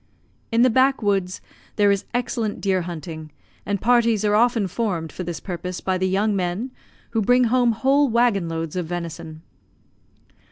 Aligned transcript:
In 0.51 0.63
the 0.63 0.71
back 0.71 1.03
woods 1.03 1.41
there 1.75 1.91
is 1.91 2.05
excellent 2.11 2.59
deer 2.59 2.81
hunting, 2.81 3.31
and 3.67 3.79
parties 3.79 4.25
are 4.25 4.33
often 4.33 4.65
formed 4.65 5.11
for 5.11 5.21
this 5.23 5.39
purpose 5.39 5.79
by 5.79 5.99
the 5.99 6.09
young 6.09 6.35
men, 6.35 6.71
who 7.11 7.21
bring 7.21 7.43
home 7.43 7.73
whole 7.73 8.09
waggon 8.09 8.49
loads 8.49 8.75
of 8.75 8.87
venison. 8.87 9.43